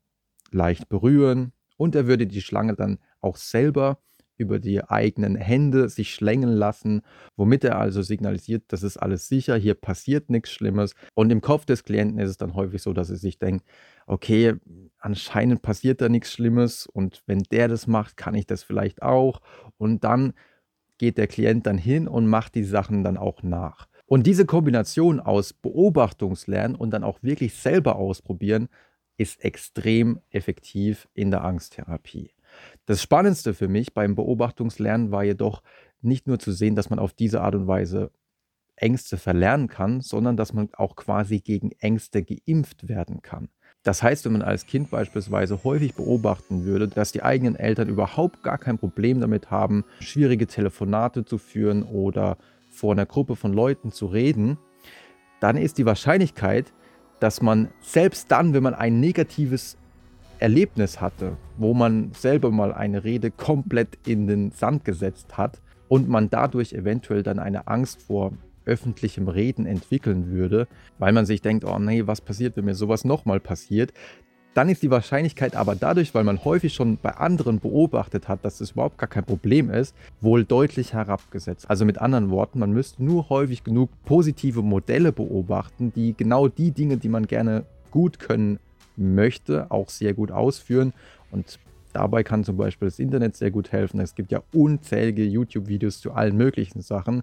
leicht 0.51 0.89
berühren 0.89 1.53
und 1.77 1.95
er 1.95 2.07
würde 2.07 2.27
die 2.27 2.41
Schlange 2.41 2.75
dann 2.75 2.99
auch 3.21 3.37
selber 3.37 3.99
über 4.37 4.59
die 4.59 4.83
eigenen 4.83 5.35
Hände 5.35 5.89
sich 5.89 6.13
schlängeln 6.13 6.53
lassen, 6.53 7.01
womit 7.35 7.63
er 7.63 7.79
also 7.79 8.01
signalisiert, 8.01 8.63
das 8.67 8.83
ist 8.83 8.97
alles 8.97 9.27
sicher, 9.27 9.55
hier 9.57 9.73
passiert 9.73 10.29
nichts 10.29 10.51
Schlimmes. 10.51 10.93
Und 11.15 11.31
im 11.31 11.41
Kopf 11.41 11.65
des 11.65 11.83
Klienten 11.83 12.19
ist 12.19 12.29
es 12.29 12.37
dann 12.37 12.53
häufig 12.53 12.81
so, 12.81 12.93
dass 12.93 13.09
er 13.09 13.17
sich 13.17 13.39
denkt, 13.39 13.65
okay, 14.05 14.53
anscheinend 14.99 15.61
passiert 15.61 16.01
da 16.01 16.09
nichts 16.09 16.31
Schlimmes 16.31 16.85
und 16.85 17.23
wenn 17.25 17.43
der 17.51 17.67
das 17.67 17.87
macht, 17.87 18.15
kann 18.15 18.35
ich 18.35 18.45
das 18.45 18.63
vielleicht 18.63 19.01
auch. 19.01 19.41
Und 19.77 20.03
dann 20.03 20.33
geht 20.97 21.17
der 21.17 21.27
Klient 21.27 21.65
dann 21.65 21.77
hin 21.77 22.07
und 22.07 22.27
macht 22.27 22.55
die 22.55 22.63
Sachen 22.63 23.03
dann 23.03 23.17
auch 23.17 23.43
nach. 23.43 23.87
Und 24.05 24.25
diese 24.25 24.45
Kombination 24.45 25.19
aus 25.19 25.51
Beobachtungslernen 25.51 26.77
und 26.77 26.91
dann 26.91 27.03
auch 27.03 27.21
wirklich 27.23 27.55
selber 27.55 27.97
ausprobieren, 27.97 28.69
ist 29.17 29.43
extrem 29.43 30.19
effektiv 30.29 31.07
in 31.13 31.31
der 31.31 31.43
Angsttherapie. 31.43 32.31
Das 32.85 33.01
Spannendste 33.01 33.53
für 33.53 33.67
mich 33.67 33.93
beim 33.93 34.15
Beobachtungslernen 34.15 35.11
war 35.11 35.23
jedoch 35.23 35.61
nicht 36.01 36.27
nur 36.27 36.39
zu 36.39 36.51
sehen, 36.51 36.75
dass 36.75 36.89
man 36.89 36.99
auf 36.99 37.13
diese 37.13 37.41
Art 37.41 37.55
und 37.55 37.67
Weise 37.67 38.11
Ängste 38.75 39.17
verlernen 39.17 39.67
kann, 39.67 40.01
sondern 40.01 40.37
dass 40.37 40.53
man 40.53 40.69
auch 40.73 40.95
quasi 40.95 41.39
gegen 41.39 41.71
Ängste 41.79 42.23
geimpft 42.23 42.87
werden 42.87 43.21
kann. 43.21 43.49
Das 43.83 44.03
heißt, 44.03 44.25
wenn 44.25 44.33
man 44.33 44.41
als 44.41 44.65
Kind 44.65 44.91
beispielsweise 44.91 45.63
häufig 45.63 45.95
beobachten 45.95 46.65
würde, 46.65 46.87
dass 46.87 47.11
die 47.11 47.23
eigenen 47.23 47.55
Eltern 47.55 47.89
überhaupt 47.89 48.43
gar 48.43 48.57
kein 48.57 48.77
Problem 48.77 49.19
damit 49.19 49.49
haben, 49.49 49.85
schwierige 49.99 50.45
Telefonate 50.45 51.25
zu 51.25 51.37
führen 51.37 51.83
oder 51.83 52.37
vor 52.69 52.91
einer 52.91 53.05
Gruppe 53.05 53.35
von 53.35 53.53
Leuten 53.53 53.91
zu 53.91 54.07
reden, 54.07 54.57
dann 55.39 55.57
ist 55.57 55.77
die 55.77 55.85
Wahrscheinlichkeit, 55.85 56.73
dass 57.19 57.41
man 57.41 57.69
selbst 57.81 58.31
dann, 58.31 58.53
wenn 58.53 58.63
man 58.63 58.73
ein 58.73 58.99
negatives 58.99 59.77
Erlebnis 60.39 61.01
hatte, 61.01 61.37
wo 61.57 61.73
man 61.73 62.11
selber 62.13 62.51
mal 62.51 62.73
eine 62.73 63.03
Rede 63.03 63.31
komplett 63.31 63.97
in 64.05 64.27
den 64.27 64.51
Sand 64.51 64.85
gesetzt 64.85 65.37
hat 65.37 65.61
und 65.87 66.07
man 66.07 66.29
dadurch 66.29 66.73
eventuell 66.73 67.23
dann 67.23 67.39
eine 67.39 67.67
Angst 67.67 68.03
vor 68.03 68.33
öffentlichem 68.65 69.29
Reden 69.29 69.65
entwickeln 69.65 70.29
würde, 70.29 70.67
weil 70.99 71.13
man 71.13 71.25
sich 71.25 71.41
denkt, 71.41 71.63
oh 71.63 71.79
nee, 71.79 72.05
was 72.05 72.21
passiert, 72.21 72.57
wenn 72.57 72.65
mir 72.65 72.75
sowas 72.75 73.05
nochmal 73.05 73.39
passiert, 73.39 73.93
dann 74.57 74.69
ist 74.69 74.81
die 74.81 74.89
Wahrscheinlichkeit 74.89 75.55
aber 75.55 75.75
dadurch, 75.75 76.15
weil 76.15 76.23
man 76.23 76.43
häufig 76.43 76.73
schon 76.73 76.97
bei 76.97 77.11
anderen 77.11 77.59
beobachtet 77.59 78.27
hat, 78.27 78.43
dass 78.43 78.59
es 78.59 78.71
überhaupt 78.71 78.97
gar 78.97 79.07
kein 79.07 79.23
Problem 79.23 79.69
ist, 79.69 79.95
wohl 80.19 80.45
deutlich 80.45 80.93
herabgesetzt. 80.93 81.69
Also 81.69 81.85
mit 81.85 81.99
anderen 81.99 82.31
Worten, 82.31 82.57
man 82.57 82.71
müsste 82.71 83.03
nur 83.03 83.29
häufig 83.29 83.63
genug 83.63 83.91
positive 84.03 84.63
Modelle 84.63 85.11
beobachten, 85.11 85.93
die 85.93 86.15
genau 86.17 86.47
die 86.47 86.71
Dinge, 86.71 86.97
die 86.97 87.07
man 87.07 87.27
gerne 87.27 87.65
gut 87.91 88.17
können 88.17 88.57
möchte, 88.95 89.69
auch 89.69 89.89
sehr 89.89 90.15
gut 90.15 90.31
ausführen. 90.31 90.91
Und 91.29 91.59
dabei 91.93 92.23
kann 92.23 92.43
zum 92.43 92.57
Beispiel 92.57 92.87
das 92.87 92.97
Internet 92.97 93.35
sehr 93.35 93.51
gut 93.51 93.71
helfen. 93.71 93.99
Es 93.99 94.15
gibt 94.15 94.31
ja 94.31 94.41
unzählige 94.53 95.23
YouTube-Videos 95.23 96.01
zu 96.01 96.13
allen 96.13 96.35
möglichen 96.35 96.81
Sachen. 96.81 97.21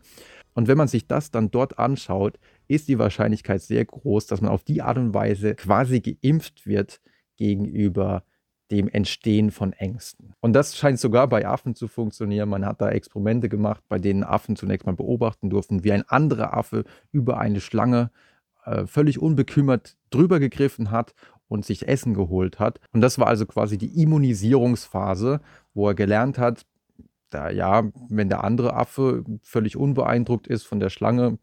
Und 0.54 0.68
wenn 0.68 0.78
man 0.78 0.86
sich 0.86 1.08
das 1.08 1.32
dann 1.32 1.50
dort 1.50 1.80
anschaut, 1.80 2.38
ist 2.68 2.86
die 2.86 3.00
Wahrscheinlichkeit 3.00 3.60
sehr 3.60 3.84
groß, 3.84 4.28
dass 4.28 4.40
man 4.40 4.52
auf 4.52 4.62
die 4.62 4.82
Art 4.82 4.98
und 4.98 5.14
Weise 5.14 5.56
quasi 5.56 5.98
geimpft 5.98 6.64
wird 6.64 7.00
gegenüber 7.36 8.24
dem 8.70 8.88
Entstehen 8.88 9.50
von 9.50 9.72
Ängsten. 9.72 10.34
Und 10.40 10.54
das 10.54 10.76
scheint 10.76 10.98
sogar 10.98 11.28
bei 11.28 11.46
Affen 11.46 11.74
zu 11.74 11.86
funktionieren. 11.86 12.48
Man 12.48 12.64
hat 12.64 12.80
da 12.80 12.88
Experimente 12.88 13.48
gemacht, 13.48 13.82
bei 13.88 13.98
denen 13.98 14.24
Affen 14.24 14.56
zunächst 14.56 14.86
mal 14.86 14.94
beobachten 14.94 15.50
durften, 15.50 15.84
wie 15.84 15.92
ein 15.92 16.08
anderer 16.08 16.56
Affe 16.56 16.84
über 17.12 17.38
eine 17.38 17.60
Schlange 17.60 18.10
äh, 18.64 18.86
völlig 18.86 19.20
unbekümmert 19.20 19.96
drüber 20.10 20.40
gegriffen 20.40 20.90
hat 20.90 21.14
und 21.48 21.64
sich 21.64 21.86
Essen 21.86 22.14
geholt 22.14 22.58
hat. 22.58 22.80
Und 22.92 23.02
das 23.02 23.18
war 23.18 23.26
also 23.26 23.44
quasi 23.46 23.76
die 23.76 24.02
Immunisierungsphase, 24.02 25.40
wo 25.74 25.88
er 25.88 25.94
gelernt 25.94 26.38
hat, 26.38 26.64
da, 27.30 27.50
ja, 27.50 27.90
wenn 28.08 28.28
der 28.28 28.44
andere 28.44 28.74
Affe 28.74 29.24
völlig 29.42 29.76
unbeeindruckt 29.76 30.46
ist 30.46 30.64
von 30.64 30.80
der 30.80 30.88
Schlange, 30.88 31.38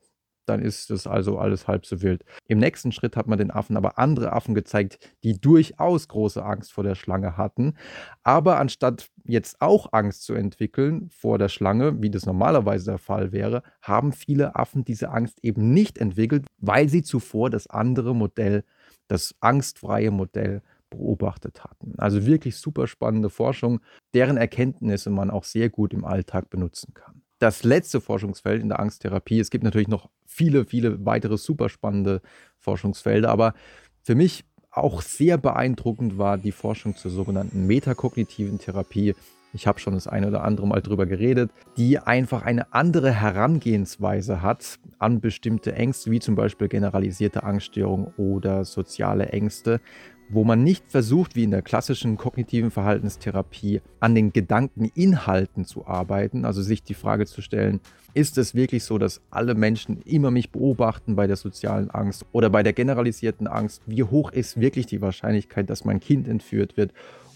dann 0.51 0.61
ist 0.61 0.89
das 0.89 1.07
also 1.07 1.39
alles 1.39 1.67
halb 1.67 1.85
so 1.85 2.01
wild. 2.01 2.23
Im 2.47 2.59
nächsten 2.59 2.91
Schritt 2.91 3.15
hat 3.15 3.27
man 3.27 3.37
den 3.37 3.51
Affen 3.51 3.77
aber 3.77 3.97
andere 3.97 4.33
Affen 4.33 4.53
gezeigt, 4.53 4.99
die 5.23 5.39
durchaus 5.39 6.07
große 6.07 6.43
Angst 6.43 6.73
vor 6.73 6.83
der 6.83 6.95
Schlange 6.95 7.37
hatten. 7.37 7.75
Aber 8.23 8.59
anstatt 8.59 9.09
jetzt 9.23 9.61
auch 9.61 9.93
Angst 9.93 10.23
zu 10.23 10.33
entwickeln 10.33 11.09
vor 11.09 11.37
der 11.37 11.49
Schlange, 11.49 12.01
wie 12.01 12.09
das 12.09 12.25
normalerweise 12.25 12.91
der 12.91 12.97
Fall 12.97 13.31
wäre, 13.31 13.63
haben 13.81 14.11
viele 14.11 14.55
Affen 14.55 14.83
diese 14.83 15.09
Angst 15.09 15.39
eben 15.41 15.73
nicht 15.73 15.97
entwickelt, 15.97 16.45
weil 16.57 16.89
sie 16.89 17.01
zuvor 17.01 17.49
das 17.49 17.67
andere 17.67 18.13
Modell, 18.13 18.63
das 19.07 19.35
angstfreie 19.39 20.11
Modell 20.11 20.61
beobachtet 20.89 21.63
hatten. 21.63 21.93
Also 21.97 22.25
wirklich 22.25 22.57
super 22.57 22.87
spannende 22.87 23.29
Forschung, 23.29 23.79
deren 24.13 24.35
Erkenntnisse 24.35 25.09
man 25.09 25.31
auch 25.31 25.45
sehr 25.45 25.69
gut 25.69 25.93
im 25.93 26.03
Alltag 26.03 26.49
benutzen 26.49 26.93
kann. 26.93 27.20
Das 27.41 27.63
letzte 27.63 28.01
Forschungsfeld 28.01 28.61
in 28.61 28.69
der 28.69 28.79
Angsttherapie, 28.79 29.39
es 29.39 29.49
gibt 29.49 29.63
natürlich 29.63 29.87
noch 29.87 30.11
viele, 30.27 30.63
viele 30.63 31.03
weitere 31.07 31.39
super 31.39 31.69
spannende 31.69 32.21
Forschungsfelder, 32.59 33.29
aber 33.29 33.55
für 34.03 34.13
mich 34.13 34.45
auch 34.69 35.01
sehr 35.01 35.39
beeindruckend 35.39 36.19
war 36.19 36.37
die 36.37 36.51
Forschung 36.51 36.95
zur 36.95 37.09
sogenannten 37.09 37.65
metakognitiven 37.65 38.59
Therapie. 38.59 39.15
Ich 39.53 39.67
habe 39.67 39.79
schon 39.79 39.93
das 39.93 40.07
eine 40.07 40.27
oder 40.27 40.43
andere 40.43 40.67
Mal 40.67 40.81
drüber 40.81 41.05
geredet, 41.05 41.51
die 41.77 41.99
einfach 41.99 42.43
eine 42.43 42.73
andere 42.73 43.11
Herangehensweise 43.11 44.41
hat 44.41 44.79
an 44.97 45.19
bestimmte 45.19 45.73
Ängste, 45.73 46.11
wie 46.11 46.19
zum 46.19 46.35
Beispiel 46.35 46.69
generalisierte 46.69 47.43
Angststörung 47.43 48.13
oder 48.17 48.63
soziale 48.63 49.27
Ängste, 49.27 49.81
wo 50.29 50.45
man 50.45 50.63
nicht 50.63 50.85
versucht, 50.89 51.35
wie 51.35 51.43
in 51.43 51.51
der 51.51 51.61
klassischen 51.61 52.15
kognitiven 52.15 52.71
Verhaltenstherapie, 52.71 53.81
an 53.99 54.15
den 54.15 54.31
Gedankeninhalten 54.31 55.65
zu 55.65 55.85
arbeiten, 55.85 56.45
also 56.45 56.61
sich 56.61 56.83
die 56.83 56.93
Frage 56.93 57.25
zu 57.25 57.41
stellen, 57.41 57.81
ist 58.13 58.37
es 58.37 58.55
wirklich 58.55 58.83
so, 58.83 58.97
dass 58.97 59.21
alle 59.29 59.55
Menschen 59.55 60.01
immer 60.03 60.31
mich 60.31 60.51
beobachten 60.51 61.15
bei 61.15 61.27
der 61.27 61.35
sozialen 61.35 61.89
Angst 61.89 62.25
oder 62.31 62.49
bei 62.49 62.63
der 62.63 62.73
generalisierten 62.73 63.47
Angst? 63.47 63.81
Wie 63.85 64.03
hoch 64.03 64.31
ist 64.31 64.59
wirklich 64.59 64.85
die 64.85 65.01
Wahrscheinlichkeit, 65.01 65.69
dass 65.69 65.85
mein 65.85 65.99
Kind 65.99 66.27
entführt 66.27 66.77
wird 66.77 66.93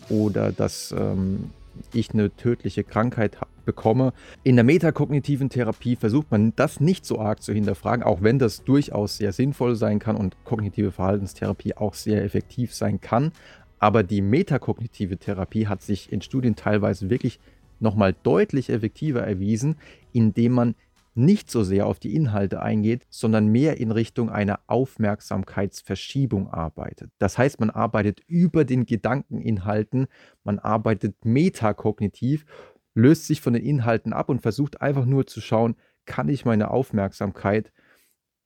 oder 0.10 0.52
dass 0.52 0.94
ähm, 0.98 1.52
ich 1.94 2.14
eine 2.14 2.36
tödliche 2.36 2.84
Krankheit 2.84 3.38
bekomme. 3.66 4.14
In 4.44 4.56
der 4.56 4.64
metakognitiven 4.64 5.50
Therapie 5.50 5.96
versucht 5.96 6.32
man 6.32 6.54
das 6.56 6.80
nicht 6.80 7.06
so 7.06 7.20
arg 7.20 7.42
zu 7.42 7.54
hinterfragen, 7.54 8.04
auch 8.04 8.22
wenn 8.22 8.40
das 8.40 8.64
durchaus 8.64 9.18
sehr 9.18 9.34
sinnvoll 9.34 9.76
sein 9.76 10.00
kann 10.00 10.16
und 10.16 10.36
kognitive 10.46 10.92
Verhaltenstherapie 10.92 11.76
auch 11.76 11.94
sehr 11.94 12.24
effektiv 12.24 12.74
sein 12.74 13.02
kann. 13.02 13.32
Aber 13.80 14.04
die 14.04 14.22
metakognitive 14.22 15.18
Therapie 15.18 15.68
hat 15.68 15.82
sich 15.82 16.12
in 16.12 16.22
Studien 16.22 16.56
teilweise 16.56 17.10
wirklich 17.10 17.40
nochmal 17.80 18.16
deutlich 18.24 18.70
effektiver 18.70 19.22
erwiesen, 19.22 19.76
indem 20.14 20.54
man 20.54 20.76
nicht 21.16 21.50
so 21.50 21.64
sehr 21.64 21.88
auf 21.88 22.00
die 22.00 22.14
Inhalte 22.14 22.62
eingeht, 22.62 23.06
sondern 23.10 23.48
mehr 23.48 23.80
in 23.80 23.92
Richtung 23.92 24.30
einer 24.30 24.60
Aufmerksamkeitsverschiebung 24.68 26.50
arbeitet. 26.50 27.12
Das 27.18 27.38
heißt, 27.38 27.60
man 27.60 27.70
arbeitet 27.70 28.22
über 28.28 28.66
den 28.66 28.86
Gedankeninhalten, 28.86 30.08
man 30.44 30.60
arbeitet 30.60 31.24
metakognitiv, 31.24 32.46
löst 32.94 33.28
sich 33.28 33.42
von 33.42 33.54
den 33.54 33.64
Inhalten 33.64 34.14
ab 34.14 34.30
und 34.30 34.42
versucht 34.42 34.82
einfach 34.82 35.06
nur 35.06 35.26
zu 35.26 35.42
schauen, 35.42 35.76
kann 36.06 36.30
ich 36.30 36.46
meine 36.46 36.70
Aufmerksamkeit, 36.70 37.72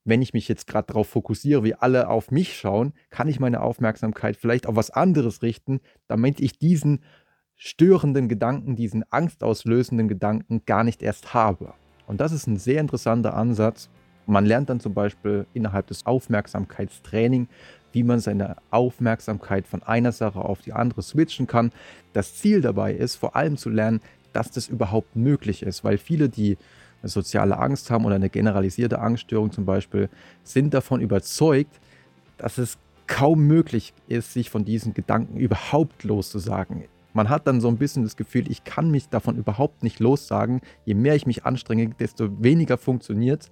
wenn 0.05 0.21
ich 0.21 0.33
mich 0.33 0.47
jetzt 0.47 0.67
gerade 0.67 0.87
darauf 0.87 1.07
fokussiere, 1.07 1.63
wie 1.63 1.75
alle 1.75 2.07
auf 2.07 2.31
mich 2.31 2.57
schauen, 2.57 2.93
kann 3.09 3.27
ich 3.27 3.39
meine 3.39 3.61
Aufmerksamkeit 3.61 4.37
vielleicht 4.37 4.65
auf 4.65 4.75
was 4.75 4.91
anderes 4.91 5.41
richten, 5.41 5.81
damit 6.07 6.39
ich 6.39 6.57
diesen 6.57 7.03
störenden 7.55 8.29
Gedanken, 8.29 8.75
diesen 8.75 9.03
angstauslösenden 9.11 10.07
Gedanken 10.07 10.63
gar 10.65 10.83
nicht 10.83 11.03
erst 11.03 11.33
habe. 11.33 11.73
Und 12.09 12.19
das 12.21 12.31
ist 12.31 12.47
ein 12.47 12.57
sehr 12.57 12.81
interessanter 12.81 13.35
Ansatz. 13.35 13.87
Man 14.25 14.43
lernt 14.43 14.71
dann 14.71 14.79
zum 14.79 14.95
Beispiel 14.95 15.45
innerhalb 15.53 15.85
des 15.87 16.07
Aufmerksamkeitstraining, 16.07 17.47
wie 17.91 18.03
man 18.03 18.19
seine 18.19 18.55
Aufmerksamkeit 18.71 19.67
von 19.67 19.83
einer 19.83 20.11
Sache 20.11 20.39
auf 20.39 20.61
die 20.61 20.73
andere 20.73 21.03
switchen 21.03 21.45
kann. 21.45 21.71
Das 22.13 22.33
Ziel 22.33 22.61
dabei 22.61 22.95
ist 22.95 23.15
vor 23.15 23.35
allem 23.35 23.57
zu 23.57 23.69
lernen, 23.69 24.01
dass 24.33 24.49
das 24.49 24.67
überhaupt 24.67 25.15
möglich 25.15 25.61
ist, 25.61 25.83
weil 25.83 25.99
viele, 25.99 26.29
die 26.29 26.57
eine 27.03 27.09
soziale 27.09 27.59
Angst 27.59 27.91
haben 27.91 28.05
oder 28.05 28.15
eine 28.15 28.31
generalisierte 28.31 28.99
Angststörung 28.99 29.51
zum 29.51 29.65
Beispiel, 29.65 30.09
sind 30.43 30.73
davon 30.73 31.01
überzeugt, 31.01 31.79
dass 32.37 32.57
es 32.57 32.79
kaum 33.05 33.45
möglich 33.45 33.93
ist, 34.07 34.33
sich 34.33 34.49
von 34.49 34.65
diesen 34.65 34.95
Gedanken 34.95 35.37
überhaupt 35.37 36.03
loszusagen. 36.03 36.85
Man 37.19 37.27
hat 37.27 37.47
dann 37.47 37.59
so 37.59 37.67
ein 37.67 37.77
bisschen 37.77 38.03
das 38.03 38.15
Gefühl, 38.15 38.49
ich 38.49 38.63
kann 38.63 38.91
mich 38.91 39.09
davon 39.09 39.35
überhaupt 39.35 39.83
nicht 39.83 39.99
lossagen. 39.99 40.61
Je 40.85 40.93
mehr 40.93 41.15
ich 41.15 41.25
mich 41.25 41.43
anstrenge, 41.43 41.89
desto 41.89 42.41
weniger 42.41 42.77
funktioniert 42.77 43.51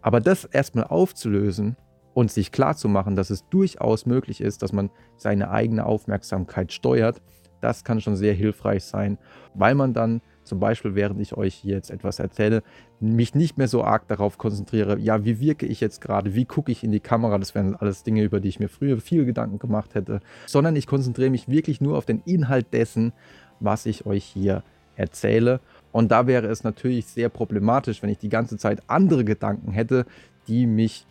Aber 0.00 0.20
das 0.20 0.44
erstmal 0.44 0.84
aufzulösen 0.84 1.76
und 2.12 2.30
sich 2.30 2.52
klarzumachen, 2.52 3.16
dass 3.16 3.30
es 3.30 3.48
durchaus 3.48 4.06
möglich 4.06 4.40
ist, 4.40 4.62
dass 4.62 4.72
man 4.72 4.90
seine 5.16 5.50
eigene 5.50 5.86
Aufmerksamkeit 5.86 6.72
steuert, 6.72 7.20
das 7.60 7.82
kann 7.82 8.00
schon 8.00 8.14
sehr 8.14 8.32
hilfreich 8.32 8.84
sein, 8.84 9.18
weil 9.54 9.74
man 9.74 9.92
dann 9.92 10.20
zum 10.44 10.60
Beispiel, 10.60 10.94
während 10.94 11.20
ich 11.20 11.36
euch 11.36 11.64
jetzt 11.64 11.90
etwas 11.90 12.18
erzähle, 12.18 12.62
mich 13.00 13.34
nicht 13.34 13.58
mehr 13.58 13.68
so 13.68 13.82
arg 13.82 14.06
darauf 14.08 14.38
konzentriere, 14.38 14.98
ja, 14.98 15.24
wie 15.24 15.40
wirke 15.40 15.66
ich 15.66 15.80
jetzt 15.80 16.00
gerade, 16.00 16.34
wie 16.34 16.44
gucke 16.44 16.70
ich 16.70 16.84
in 16.84 16.92
die 16.92 17.00
Kamera, 17.00 17.38
das 17.38 17.54
wären 17.54 17.74
alles 17.74 18.02
Dinge, 18.02 18.22
über 18.22 18.40
die 18.40 18.48
ich 18.48 18.60
mir 18.60 18.68
früher 18.68 19.00
viel 19.00 19.24
Gedanken 19.24 19.58
gemacht 19.58 19.94
hätte, 19.94 20.20
sondern 20.46 20.76
ich 20.76 20.86
konzentriere 20.86 21.30
mich 21.30 21.48
wirklich 21.48 21.80
nur 21.80 21.98
auf 21.98 22.06
den 22.06 22.22
Inhalt 22.24 22.72
dessen, 22.72 23.12
was 23.60 23.86
ich 23.86 24.06
euch 24.06 24.24
hier 24.24 24.62
erzähle. 24.96 25.60
Und 25.92 26.10
da 26.10 26.26
wäre 26.26 26.46
es 26.46 26.64
natürlich 26.64 27.06
sehr 27.06 27.28
problematisch, 27.28 28.02
wenn 28.02 28.10
ich 28.10 28.18
die 28.18 28.28
ganze 28.28 28.56
Zeit 28.56 28.82
andere 28.86 29.24
Gedanken 29.24 29.72
hätte, 29.72 30.06
die 30.48 30.66
mich 30.66 31.06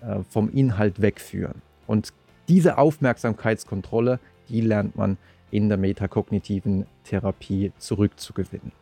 äh, 0.00 0.20
vom 0.28 0.48
Inhalt 0.50 1.00
wegführen. 1.00 1.62
Und 1.86 2.12
diese 2.48 2.78
Aufmerksamkeitskontrolle, 2.78 4.20
die 4.48 4.60
lernt 4.60 4.96
man 4.96 5.18
in 5.50 5.68
der 5.68 5.78
metakognitiven 5.78 6.86
Therapie 7.04 7.72
zurückzugewinnen. 7.78 8.72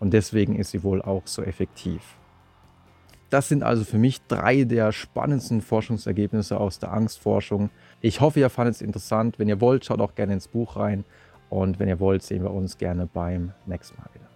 Und 0.00 0.12
deswegen 0.12 0.56
ist 0.56 0.70
sie 0.70 0.82
wohl 0.82 1.02
auch 1.02 1.26
so 1.26 1.42
effektiv. 1.42 2.02
Das 3.30 3.48
sind 3.48 3.62
also 3.62 3.84
für 3.84 3.98
mich 3.98 4.20
drei 4.26 4.64
der 4.64 4.92
spannendsten 4.92 5.62
Forschungsergebnisse 5.62 6.60
aus 6.60 6.78
der 6.78 6.92
Angstforschung. 6.92 7.70
Ich 8.00 8.20
hoffe, 8.20 8.40
ihr 8.40 8.50
fandet 8.50 8.74
es 8.74 8.82
interessant. 8.82 9.38
Wenn 9.38 9.48
ihr 9.48 9.60
wollt, 9.60 9.84
schaut 9.84 10.00
auch 10.00 10.14
gerne 10.14 10.34
ins 10.34 10.48
Buch 10.48 10.76
rein. 10.76 11.04
Und 11.48 11.78
wenn 11.78 11.88
ihr 11.88 12.00
wollt, 12.00 12.22
sehen 12.22 12.42
wir 12.42 12.50
uns 12.50 12.76
gerne 12.76 13.06
beim 13.06 13.52
nächsten 13.66 13.96
Mal 13.96 14.08
wieder. 14.12 14.31